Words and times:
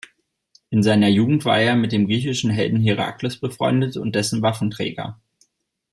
In 0.71 0.81
seiner 0.81 1.09
Jugend 1.09 1.45
war 1.45 1.59
er 1.59 1.75
mit 1.75 1.91
dem 1.91 2.07
griechischen 2.07 2.49
Helden 2.49 2.79
Herakles 2.81 3.37
befreundet 3.37 3.97
und 3.97 4.15
dessen 4.15 4.41
Waffenträger. 4.41 5.19